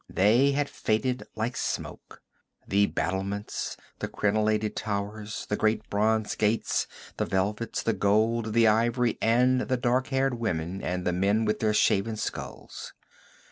They 0.09 0.53
had 0.53 0.67
faded 0.67 1.27
like 1.35 1.55
smoke 1.55 2.23
the 2.67 2.87
battlements, 2.87 3.77
the 3.99 4.07
crenellated 4.07 4.75
towers, 4.75 5.45
the 5.47 5.55
great 5.55 5.87
bronze 5.91 6.33
gates, 6.33 6.87
the 7.17 7.25
velvets, 7.25 7.83
the 7.83 7.93
gold, 7.93 8.53
the 8.53 8.67
ivory, 8.67 9.19
and 9.21 9.61
the 9.61 9.77
dark 9.77 10.07
haired 10.07 10.39
women, 10.39 10.81
and 10.81 11.05
the 11.05 11.13
men 11.13 11.45
with 11.45 11.59
their 11.59 11.75
shaven 11.75 12.15
skulls. 12.17 12.93